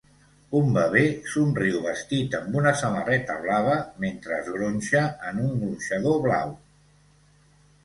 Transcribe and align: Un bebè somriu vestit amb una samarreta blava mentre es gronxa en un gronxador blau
Un 0.59 0.69
bebè 0.77 1.01
somriu 1.33 1.77
vestit 1.83 2.37
amb 2.39 2.57
una 2.61 2.71
samarreta 2.79 3.37
blava 3.45 3.77
mentre 4.07 4.35
es 4.41 4.51
gronxa 4.57 5.05
en 5.31 5.45
un 5.47 5.55
gronxador 5.63 6.21
blau 6.27 6.59